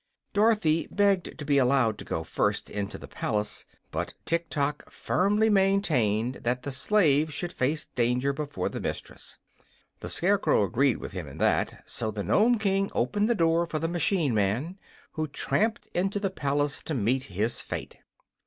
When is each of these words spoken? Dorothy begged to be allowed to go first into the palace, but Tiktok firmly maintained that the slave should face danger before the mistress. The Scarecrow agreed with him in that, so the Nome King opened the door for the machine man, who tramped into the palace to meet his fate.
Dorothy 0.33 0.87
begged 0.89 1.37
to 1.37 1.45
be 1.45 1.59
allowed 1.59 1.99
to 1.99 2.05
go 2.05 2.23
first 2.23 2.71
into 2.71 2.97
the 2.97 3.07
palace, 3.07 3.65
but 3.91 4.15
Tiktok 4.25 4.89
firmly 4.89 5.47
maintained 5.47 6.37
that 6.41 6.63
the 6.63 6.71
slave 6.71 7.31
should 7.31 7.53
face 7.53 7.85
danger 7.85 8.33
before 8.33 8.67
the 8.67 8.81
mistress. 8.81 9.37
The 9.99 10.09
Scarecrow 10.09 10.63
agreed 10.63 10.97
with 10.97 11.11
him 11.11 11.27
in 11.27 11.37
that, 11.37 11.83
so 11.85 12.09
the 12.09 12.23
Nome 12.23 12.57
King 12.57 12.89
opened 12.95 13.29
the 13.29 13.35
door 13.35 13.67
for 13.67 13.77
the 13.77 13.87
machine 13.87 14.33
man, 14.33 14.79
who 15.11 15.27
tramped 15.27 15.85
into 15.93 16.19
the 16.19 16.31
palace 16.31 16.81
to 16.81 16.95
meet 16.95 17.25
his 17.25 17.59
fate. 17.61 17.97